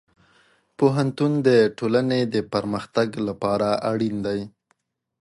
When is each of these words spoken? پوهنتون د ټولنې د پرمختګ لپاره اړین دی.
پوهنتون 0.77 1.31
د 1.47 1.49
ټولنې 1.77 2.21
د 2.33 2.35
پرمختګ 2.53 3.09
لپاره 3.27 3.67
اړین 3.91 4.15
دی. 4.27 4.41